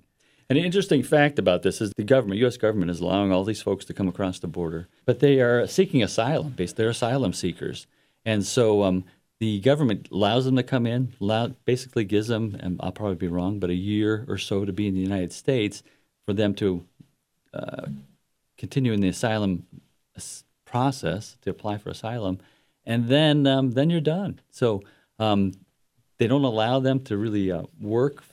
[0.50, 2.58] An interesting fact about this is the government, U.S.
[2.58, 6.04] government, is allowing all these folks to come across the border, but they are seeking
[6.04, 6.50] asylum.
[6.52, 7.88] Based, they're asylum seekers,
[8.26, 9.06] and so um,
[9.39, 13.28] the government allows them to come in, allow, basically gives them, and I'll probably be
[13.28, 15.84] wrong, but a year or so to be in the United States
[16.26, 16.86] for them to
[17.54, 17.88] uh,
[18.58, 19.65] continue in the asylum
[20.65, 22.39] process to apply for asylum
[22.86, 24.39] and then um, then you're done.
[24.52, 24.84] So
[25.19, 25.54] um,
[26.17, 28.24] they don't allow them to really uh, work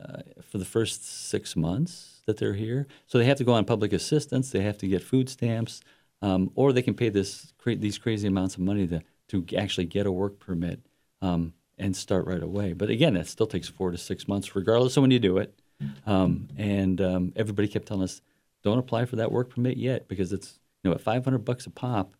[0.00, 2.86] uh, for the first six months that they're here.
[3.06, 4.50] So they have to go on public assistance.
[4.50, 5.80] They have to get food stamps,
[6.22, 9.86] um, or they can pay this cra- these crazy amounts of money to to actually
[9.86, 10.80] get a work permit
[11.22, 12.72] um, and start right away.
[12.72, 15.58] But again, it still takes four to six months, regardless of when you do it.
[16.06, 18.22] Um, and um, everybody kept telling us,
[18.66, 21.70] don't apply for that work permit yet because it's you know at 500 bucks a
[21.70, 22.16] pop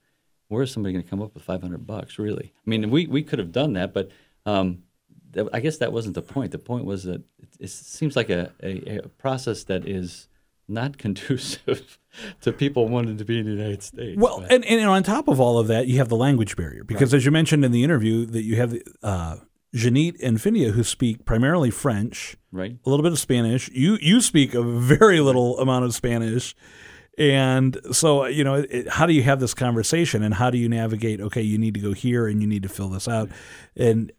[0.46, 3.24] where is somebody going to come up with 500 bucks really i mean we, we
[3.24, 4.10] could have done that but
[4.44, 4.82] um,
[5.52, 8.52] i guess that wasn't the point the point was that it, it seems like a,
[8.62, 10.28] a, a, process that is
[10.68, 11.98] not conducive
[12.40, 15.40] to people wanting to be in the united states well and, and on top of
[15.40, 17.18] all of that you have the language barrier because right.
[17.18, 19.36] as you mentioned in the interview that you have uh,
[19.72, 23.68] and Findia, who speak primarily French, right, a little bit of Spanish.
[23.68, 26.54] You you speak a very little amount of Spanish,
[27.18, 30.68] and so, you know, it, how do you have this conversation and how do you
[30.68, 31.20] navigate?
[31.20, 33.30] Okay, you need to go here and you need to fill this out.
[33.74, 34.12] And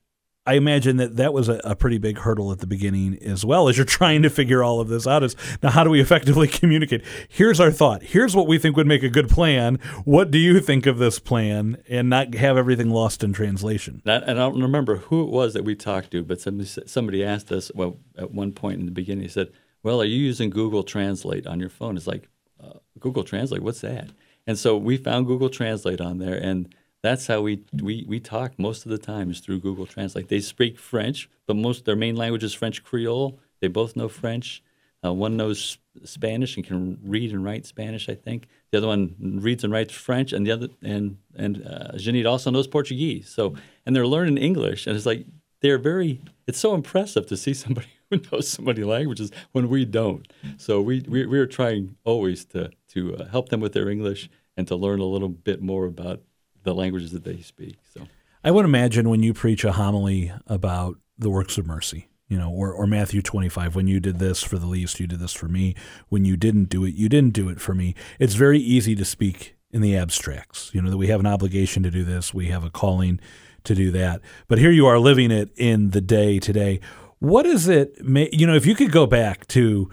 [0.48, 3.68] I imagine that that was a, a, pretty big hurdle at the beginning as well
[3.68, 5.22] as you're trying to figure all of this out.
[5.22, 7.04] Is now how do we effectively communicate?
[7.28, 8.02] Here's our thought.
[8.02, 9.76] Here's what we think would make a good plan.
[10.06, 11.84] What do you think of this plan?
[11.90, 14.02] And not have everything lost in translation.
[14.06, 17.52] and I don't remember who it was that we talked to, but somebody somebody asked
[17.52, 17.70] us.
[17.76, 19.52] Well, at one point in the beginning, he said,
[19.84, 22.30] "Well, are you using Google Translate on your phone?" It's like
[22.64, 24.10] uh, Google Translate, what's that?
[24.46, 26.74] And so we found Google Translate on there, and
[27.08, 30.28] that's how we, we, we talk most of the time is through Google Translate.
[30.28, 33.40] They speak French, but most their main language is French Creole.
[33.62, 34.62] They both know French.
[35.06, 38.48] Uh, one knows Spanish and can read and write Spanish, I think.
[38.72, 42.68] The other one reads and writes French, and the other and and uh, also knows
[42.68, 43.30] Portuguese.
[43.30, 45.26] So and they're learning English, and it's like
[45.62, 46.22] they're very.
[46.48, 50.28] It's so impressive to see somebody who knows so many languages when we don't.
[50.58, 54.30] So we we, we are trying always to to uh, help them with their English
[54.58, 56.22] and to learn a little bit more about
[56.68, 57.78] the languages that they speak.
[57.94, 58.08] So
[58.44, 62.52] I would imagine when you preach a homily about the works of mercy, you know,
[62.52, 65.48] or, or Matthew 25, when you did this for the least, you did this for
[65.48, 65.76] me.
[66.10, 67.96] When you didn't do it, you didn't do it for me.
[68.20, 71.84] It's very easy to speak in the abstracts, you know, that we have an obligation
[71.84, 73.20] to do this, we have a calling
[73.64, 74.22] to do that.
[74.48, 76.80] But here you are living it in the day today.
[77.20, 79.90] What is it, you know, if you could go back to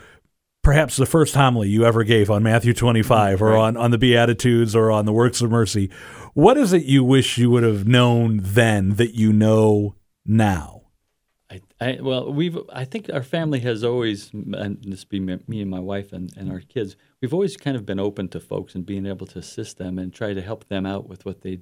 [0.64, 3.58] perhaps the first homily you ever gave on Matthew 25 or right.
[3.58, 5.90] on, on the Beatitudes or on the works of mercy,
[6.32, 10.82] what is it you wish you would have known then that you know now?
[11.50, 12.58] I, I, well, we've.
[12.72, 16.50] I think our family has always, and this be me and my wife and, and
[16.50, 16.96] our kids.
[17.20, 20.12] We've always kind of been open to folks and being able to assist them and
[20.12, 21.60] try to help them out with what they,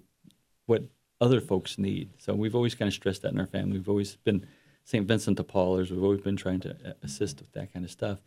[0.66, 0.84] what
[1.20, 2.10] other folks need.
[2.18, 3.78] So we've always kind of stressed that in our family.
[3.78, 4.46] We've always been
[4.84, 5.06] St.
[5.06, 5.90] Vincent de Paulers.
[5.90, 8.20] We've always been trying to uh, assist with that kind of stuff.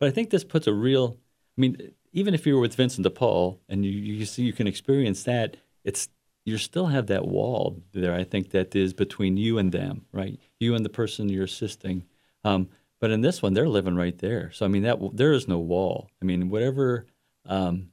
[0.00, 1.18] But I think this puts a real.
[1.56, 4.52] I mean, even if you were with Vincent de Paul and you you see you
[4.52, 6.08] can experience that, it's
[6.44, 8.14] you still have that wall there.
[8.14, 10.40] I think that is between you and them, right?
[10.58, 12.06] You and the person you're assisting.
[12.42, 14.50] Um, but in this one, they're living right there.
[14.52, 16.08] So I mean, that there is no wall.
[16.20, 17.06] I mean, whatever
[17.46, 17.90] um,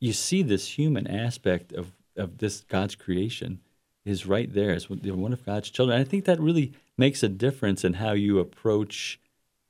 [0.00, 3.60] you see, this human aspect of of this God's creation
[4.04, 4.70] is right there.
[4.70, 5.98] It's one of God's children.
[5.98, 9.20] And I think that really makes a difference in how you approach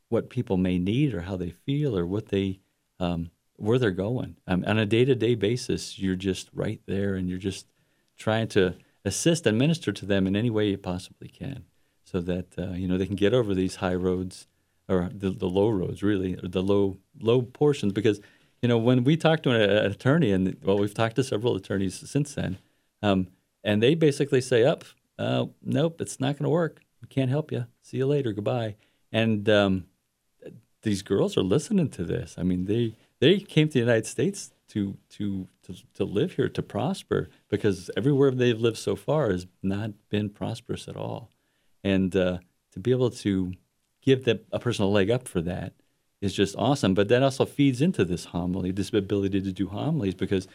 [0.08, 2.60] what people may need or how they feel or what they
[3.00, 4.36] um, where they're going.
[4.46, 7.66] Um, on a day to day basis, you're just right there and you're just
[8.18, 11.64] trying to assist and minister to them in any way you possibly can,
[12.04, 14.46] so that uh, you know they can get over these high roads
[14.88, 17.92] or the, the low roads, really, or the low low portions.
[17.92, 18.20] Because
[18.62, 21.56] you know when we talked to an, an attorney, and well, we've talked to several
[21.56, 22.58] attorneys since then,
[23.02, 23.28] um,
[23.64, 24.84] and they basically say, "Up,
[25.18, 26.80] uh, nope, it's not going to work.
[27.02, 27.66] We can't help you.
[27.82, 28.32] See you later.
[28.32, 28.76] Goodbye."
[29.12, 29.86] And um,
[30.86, 32.36] these girls are listening to this.
[32.38, 36.48] I mean, they they came to the United States to to to, to live here
[36.48, 41.28] to prosper because everywhere they've lived so far has not been prosperous at all,
[41.82, 42.38] and uh,
[42.72, 43.52] to be able to
[44.00, 45.72] give a person a leg up for that
[46.20, 46.94] is just awesome.
[46.94, 50.46] But that also feeds into this homily, this ability to do homilies, because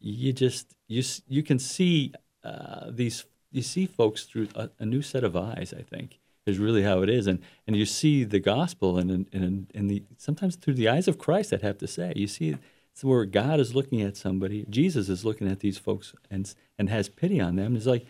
[0.00, 5.02] you just you you can see uh, these you see folks through a, a, new
[5.02, 5.72] set of eyes.
[5.76, 9.70] I think is really how it is, and and you see the gospel and and
[9.74, 11.52] and the sometimes through the eyes of Christ.
[11.52, 12.56] I'd have to say, you see
[12.92, 14.66] it's where God is looking at somebody.
[14.68, 17.76] Jesus is looking at these folks and and has pity on them.
[17.76, 18.06] It's like,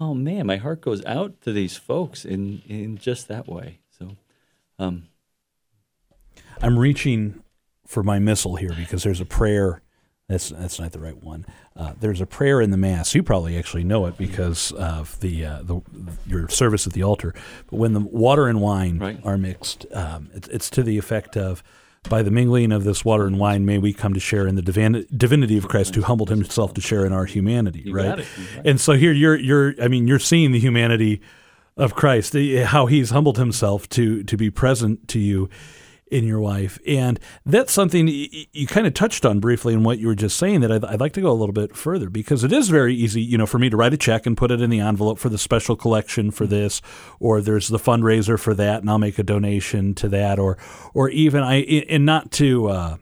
[0.00, 3.80] oh man, my heart goes out to these folks in in just that way.
[3.98, 4.16] So,
[4.78, 5.08] um,
[6.60, 7.42] I'm reaching
[7.86, 9.80] for my missal here because there's a prayer.
[10.28, 11.46] That's that's not the right one.
[11.76, 13.14] Uh, there's a prayer in the mass.
[13.14, 15.80] You probably actually know it because of the uh, the
[16.26, 17.32] your service at the altar.
[17.70, 19.20] But when the water and wine right.
[19.24, 21.62] are mixed, um, it, it's to the effect of
[22.08, 24.62] by the mingling of this water and wine, may we come to share in the
[24.62, 27.90] divin- divinity of Christ, who humbled himself to share in our humanity.
[27.90, 28.18] Right?
[28.18, 28.26] right?
[28.64, 31.20] And so here you're you're I mean you're seeing the humanity
[31.76, 32.34] of Christ,
[32.64, 35.48] how He's humbled Himself to to be present to you
[36.08, 36.78] in your life.
[36.86, 40.36] And that's something you, you kind of touched on briefly in what you were just
[40.36, 42.94] saying that I'd, I'd, like to go a little bit further because it is very
[42.94, 45.18] easy, you know, for me to write a check and put it in the envelope
[45.18, 46.80] for the special collection for this,
[47.18, 50.58] or there's the fundraiser for that, and I'll make a donation to that, or,
[50.94, 52.96] or even I, and not to, uh,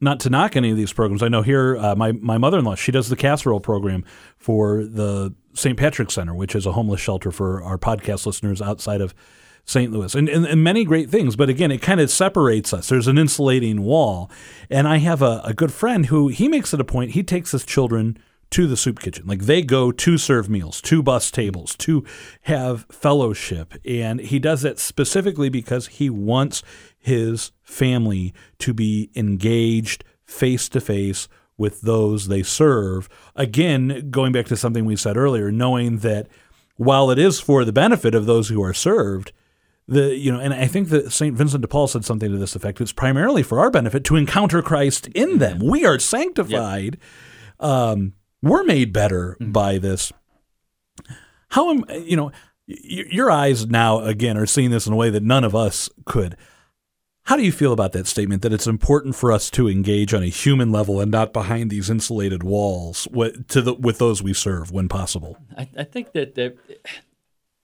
[0.00, 1.22] not to knock any of these programs.
[1.22, 4.04] I know here, uh, my my mother in law, she does the casserole program
[4.36, 5.78] for the St.
[5.78, 9.14] Patrick's Center, which is a homeless shelter for our podcast listeners outside of
[9.66, 9.90] St.
[9.90, 11.36] Louis, and, and, and, many great things.
[11.36, 12.88] But again, it kind of separates us.
[12.88, 14.30] There's an insulating wall.
[14.68, 17.52] And I have a, a good friend who he makes it a point, he takes
[17.52, 18.18] his children
[18.50, 19.26] to the soup kitchen.
[19.26, 22.04] Like they go to serve meals, to bus tables, to
[22.42, 23.74] have fellowship.
[23.84, 26.62] And he does that specifically because he wants
[26.98, 33.08] his family to be engaged face to face with those they serve.
[33.34, 36.28] Again, going back to something we said earlier, knowing that
[36.76, 39.32] while it is for the benefit of those who are served,
[39.86, 42.56] the you know, and I think that Saint Vincent de Paul said something to this
[42.56, 42.80] effect.
[42.80, 45.58] It's primarily for our benefit to encounter Christ in them.
[45.58, 46.98] We are sanctified.
[47.60, 47.70] Yep.
[47.70, 49.52] Um, we're made better mm-hmm.
[49.52, 50.12] by this.
[51.50, 52.32] How am you know?
[52.66, 56.34] Your eyes now again are seeing this in a way that none of us could.
[57.24, 60.22] How do you feel about that statement that it's important for us to engage on
[60.22, 64.34] a human level and not behind these insulated walls with, to the, with those we
[64.34, 65.38] serve when possible?
[65.56, 66.56] I, I think that, that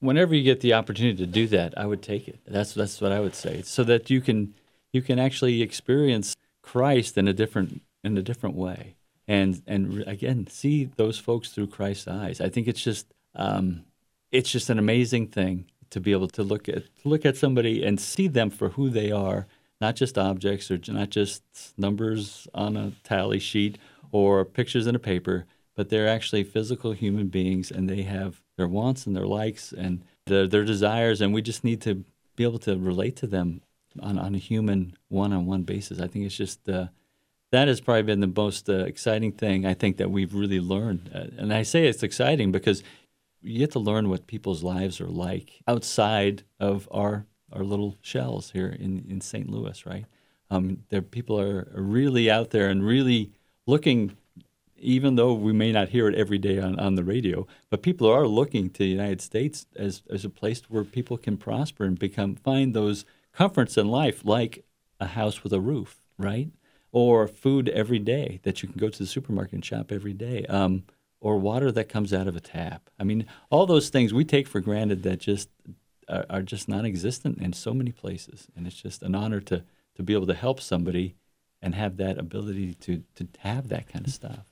[0.01, 2.39] whenever you get the opportunity to do that, I would take it.
[2.45, 4.53] That's that's what I would say, so that you can
[4.91, 8.95] you can actually experience Christ in a different in a different way,
[9.27, 12.41] and and again see those folks through Christ's eyes.
[12.41, 13.85] I think it's just um,
[14.31, 17.85] it's just an amazing thing to be able to look at to look at somebody
[17.85, 19.47] and see them for who they are,
[19.79, 21.43] not just objects or not just
[21.77, 23.77] numbers on a tally sheet
[24.11, 28.67] or pictures in a paper, but they're actually physical human beings and they have their
[28.67, 32.59] wants and their likes and their, their desires, and we just need to be able
[32.59, 33.61] to relate to them
[33.99, 35.99] on, on a human one-on-one basis.
[35.99, 36.87] I think it's just uh,
[37.51, 41.09] that has probably been the most uh, exciting thing I think that we've really learned.
[41.13, 42.83] Uh, and I say it's exciting because
[43.41, 48.51] you get to learn what people's lives are like outside of our our little shells
[48.51, 49.49] here in, in St.
[49.49, 50.05] Louis, right?
[50.49, 53.31] Um, there people are really out there and really
[53.65, 54.15] looking
[54.81, 58.07] even though we may not hear it every day on, on the radio, but people
[58.07, 61.97] are looking to the United States as, as a place where people can prosper and
[61.97, 64.65] become find those comforts in life, like
[64.99, 66.49] a house with a roof, right?
[66.91, 70.45] Or food every day that you can go to the supermarket and shop every day,
[70.47, 70.83] um,
[71.19, 72.89] or water that comes out of a tap.
[72.99, 75.49] I mean, all those things we take for granted that just
[76.09, 79.63] are, are just non-existent in so many places, and it's just an honor to
[79.95, 81.15] to be able to help somebody
[81.61, 84.45] and have that ability to to have that kind of stuff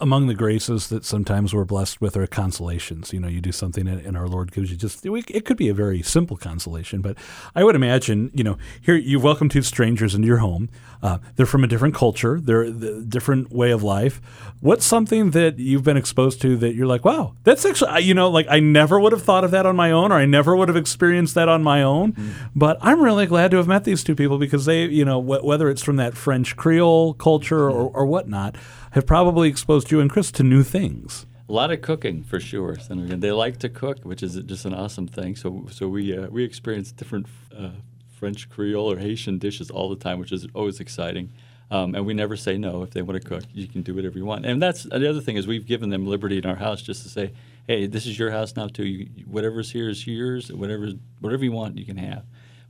[0.00, 3.12] among the graces that sometimes we're blessed with are consolations.
[3.12, 5.74] You know, you do something and our Lord gives you just, it could be a
[5.74, 7.16] very simple consolation, but
[7.54, 10.68] I would imagine, you know, here you welcome two strangers into your home.
[11.02, 14.20] Uh, they're from a different culture, they're a different way of life.
[14.60, 18.30] What's something that you've been exposed to that you're like, wow, that's actually, you know,
[18.30, 20.68] like I never would have thought of that on my own or I never would
[20.68, 22.12] have experienced that on my own.
[22.12, 22.32] Mm.
[22.54, 25.44] But I'm really glad to have met these two people because they, you know, wh-
[25.44, 28.56] whether it's from that French Creole culture or, or whatnot,
[28.92, 31.26] have probably exposed you and Chris to new things.
[31.48, 32.76] A lot of cooking for sure.
[32.88, 35.36] They like to cook, which is just an awesome thing.
[35.36, 37.26] So, so we uh, we experience different
[37.56, 37.70] uh,
[38.08, 41.32] French Creole or Haitian dishes all the time, which is always exciting.
[41.70, 42.82] Um, and we never say no.
[42.82, 44.46] If they want to cook, you can do whatever you want.
[44.46, 47.08] And that's the other thing is we've given them liberty in our house just to
[47.08, 47.32] say,
[47.66, 48.86] hey, this is your house now too.
[48.86, 50.52] You, whatever's here is yours.
[50.52, 52.24] Whatever whatever you want, you can have.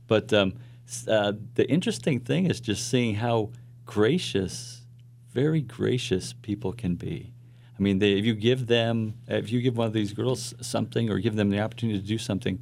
[0.07, 0.53] But um,
[1.07, 3.51] uh, the interesting thing is just seeing how
[3.85, 4.81] gracious
[5.37, 7.31] very gracious people can be.
[7.77, 11.11] I mean, they, if you give them, if you give one of these girls something
[11.11, 12.57] or give them the opportunity to do something,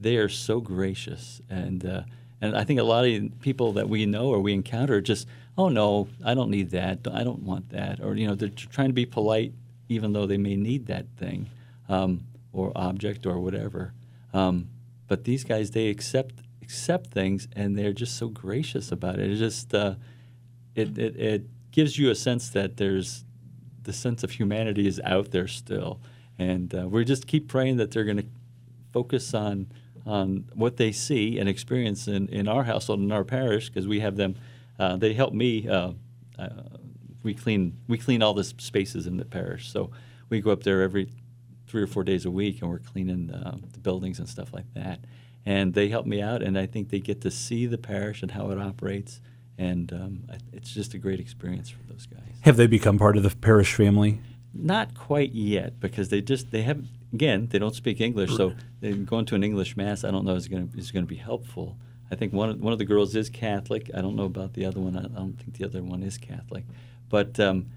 [0.00, 1.42] they are so gracious.
[1.50, 2.04] And uh,
[2.40, 5.68] and I think a lot of people that we know or we encounter just, oh
[5.68, 8.94] no, I don't need that, I don't want that, or you know, they're trying to
[8.94, 9.52] be polite
[9.90, 11.50] even though they may need that thing
[11.90, 12.22] um,
[12.54, 13.92] or object or whatever.
[14.32, 14.70] Um,
[15.08, 19.30] but these guys, they accept accept things and they're just so gracious about it.
[19.30, 19.96] It just uh,
[20.74, 21.42] it, it, it
[21.74, 23.24] gives you a sense that there's
[23.82, 26.00] the sense of humanity is out there still,
[26.38, 28.26] and uh, we just keep praying that they're going to
[28.92, 29.66] focus on
[30.06, 34.00] on what they see and experience in, in our household in our parish because we
[34.00, 34.36] have them.
[34.78, 35.68] Uh, they help me.
[35.68, 35.92] Uh,
[36.38, 36.48] uh,
[37.24, 39.90] we clean we clean all the spaces in the parish, so
[40.28, 41.10] we go up there every
[41.66, 44.72] three or four days a week, and we're cleaning uh, the buildings and stuff like
[44.74, 45.00] that.
[45.44, 48.30] And they help me out, and I think they get to see the parish and
[48.30, 49.20] how it operates
[49.58, 52.20] and um, it's just a great experience for those guys.
[52.42, 54.20] Have they become part of the parish family?
[54.52, 58.54] Not quite yet, because they just they have again they don't speak English, so
[59.04, 61.16] going to an English mass I don't know is going to is going to be
[61.16, 61.76] helpful.
[62.10, 63.90] I think one of, one of the girls is Catholic.
[63.94, 64.96] I don't know about the other one.
[64.96, 66.64] I don't think the other one is Catholic,
[67.08, 67.70] but um,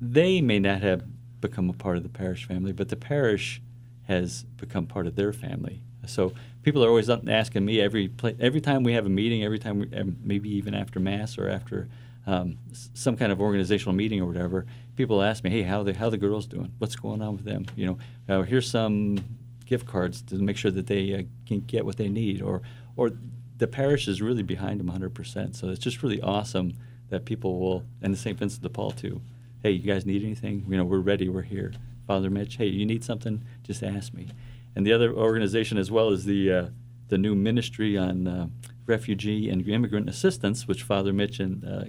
[0.00, 1.04] they may not have
[1.40, 3.62] become a part of the parish family, but the parish
[4.02, 5.82] has become part of their family.
[6.06, 9.80] So people are always asking me every every time we have a meeting, every time
[9.80, 11.88] we, maybe even after mass or after
[12.26, 12.58] um,
[12.94, 14.66] some kind of organizational meeting or whatever.
[14.96, 16.72] People ask me, "Hey, how the how the girls doing?
[16.78, 17.66] What's going on with them?
[17.76, 17.98] You know,
[18.28, 19.18] uh, here's some
[19.64, 22.62] gift cards to make sure that they uh, can get what they need." Or
[22.96, 23.12] or
[23.56, 25.54] the parish is really behind them 100%.
[25.54, 26.72] So it's just really awesome
[27.10, 28.38] that people will, and the St.
[28.38, 29.20] Vincent de Paul too.
[29.62, 30.64] Hey, you guys need anything?
[30.66, 31.28] You know, we're ready.
[31.28, 31.72] We're here.
[32.06, 33.44] Father Mitch, hey, you need something?
[33.62, 34.28] Just ask me
[34.74, 36.66] and the other organization as well is the uh,
[37.08, 38.46] the new ministry on uh,
[38.86, 41.84] refugee and immigrant assistance, which Father Mitch and uh,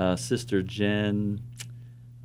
[0.00, 1.40] uh Sister Jen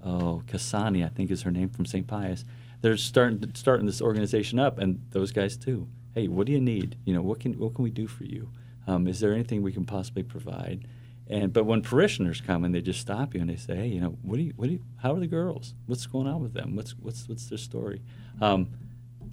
[0.03, 2.07] oh Kasani, I think is her name from St.
[2.07, 2.45] Pius.
[2.81, 5.87] They're starting starting this organization up, and those guys too.
[6.13, 6.97] Hey, what do you need?
[7.05, 8.49] You know, what can what can we do for you?
[8.87, 10.87] Um, is there anything we can possibly provide?
[11.27, 13.99] And but when parishioners come and they just stop you and they say, hey, you
[13.99, 15.73] know, what do you, what do you, how are the girls?
[15.87, 16.75] What's going on with them?
[16.75, 18.01] What's what's what's their story?
[18.41, 18.69] Um,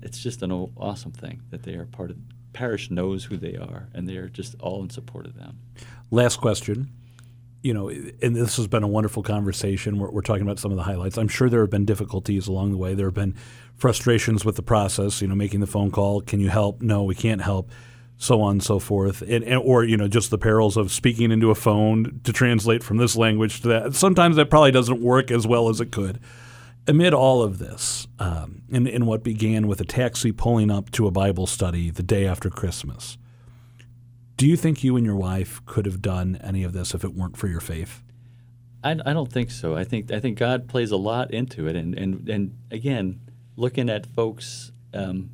[0.03, 2.17] it's just an awesome thing that they are part of.
[2.53, 5.59] Parish knows who they are, and they are just all in support of them.
[6.11, 6.91] Last question.
[7.63, 9.99] You know, and this has been a wonderful conversation.
[9.99, 11.17] We're, we're talking about some of the highlights.
[11.17, 12.95] I'm sure there have been difficulties along the way.
[12.95, 13.37] There have been
[13.77, 15.23] frustrations with the process.
[15.23, 16.21] You know, making the phone call.
[16.21, 16.83] Can you help?
[16.83, 17.71] No, we can't help
[18.19, 21.33] so on and so forth, and, and, or you know just the perils of speaking
[21.33, 23.95] into a phone to translate from this language to that.
[23.95, 26.21] Sometimes that probably doesn't work as well as it could
[26.87, 31.07] amid all of this, um, in, in what began with a taxi pulling up to
[31.07, 33.19] a Bible study the day after Christmas,
[34.37, 37.15] do you think you and your wife could have done any of this if it
[37.15, 38.03] weren't for your faith?
[38.83, 39.77] I, I don't think so.
[39.77, 43.21] I think I think God plays a lot into it, and and and again,
[43.55, 45.31] looking at folks um,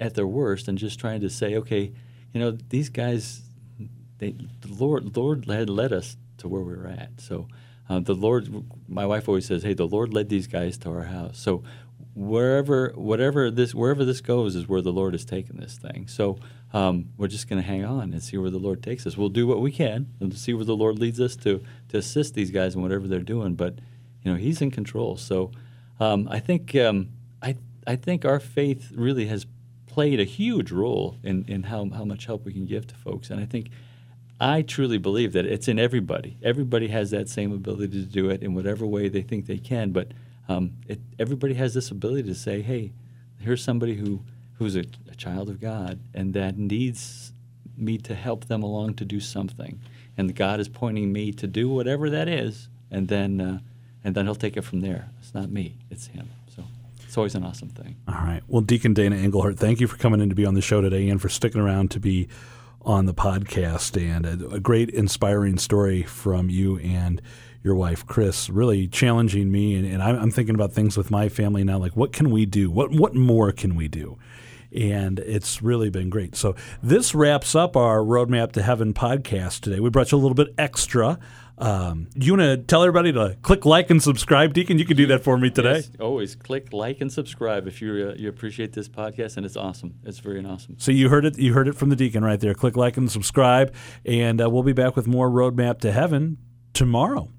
[0.00, 1.92] at their worst and just trying to say, okay,
[2.32, 3.42] you know, these guys,
[4.18, 7.48] they, the Lord Lord had led us to where we were at, so
[7.88, 8.48] uh, the Lord,
[8.88, 11.62] my wife always says, "Hey, the Lord led these guys to our house." So
[12.14, 16.06] wherever, whatever this, wherever this goes, is where the Lord has taken this thing.
[16.08, 16.38] So
[16.72, 19.16] um, we're just going to hang on and see where the Lord takes us.
[19.16, 22.34] We'll do what we can and see where the Lord leads us to to assist
[22.34, 23.54] these guys in whatever they're doing.
[23.54, 23.78] But
[24.22, 25.16] you know, He's in control.
[25.16, 25.50] So
[26.00, 27.10] um, I think um,
[27.42, 27.56] I
[27.86, 29.46] I think our faith really has
[29.86, 33.30] played a huge role in in how how much help we can give to folks.
[33.30, 33.70] And I think
[34.42, 36.36] I truly believe that it's in everybody.
[36.42, 39.92] Everybody has that same ability to do it in whatever way they think they can.
[39.92, 40.08] But
[40.48, 42.92] um, it, everybody has this ability to say, "Hey,
[43.38, 44.22] here's somebody who
[44.58, 47.32] who's a, a, child of God and that needs
[47.76, 49.80] me to help them along to do something."
[50.16, 53.58] and God is pointing me to do whatever that is, and then uh,
[54.04, 55.10] and then He'll take it from there.
[55.20, 56.28] It's not me; it's Him.
[56.54, 56.64] So
[57.04, 57.96] it's always an awesome thing.
[58.08, 58.42] All right.
[58.48, 61.08] Well, Deacon Dana Engelhardt, thank you for coming in to be on the show today
[61.08, 62.28] and for sticking around to be
[62.84, 64.00] on the podcast.
[64.00, 67.20] And a, a great, inspiring story from you and
[67.62, 69.76] your wife, Chris, really challenging me.
[69.76, 72.46] And, and I'm, I'm thinking about things with my family now, like what can we
[72.46, 72.70] do?
[72.70, 74.18] What what more can we do?
[74.74, 76.34] and it's really been great.
[76.34, 79.80] So this wraps up our Roadmap to Heaven podcast today.
[79.80, 81.18] We brought you a little bit extra.
[81.62, 84.80] Um, you want to tell everybody to click like and subscribe, Deacon?
[84.80, 85.76] You can do that for me today.
[85.76, 89.56] Yes, always click like and subscribe if you uh, you appreciate this podcast, and it's
[89.56, 89.94] awesome.
[90.02, 90.74] It's very awesome.
[90.78, 91.38] So you heard it.
[91.38, 92.52] You heard it from the Deacon right there.
[92.52, 93.72] Click like and subscribe,
[94.04, 96.38] and uh, we'll be back with more Roadmap to Heaven
[96.72, 97.30] tomorrow.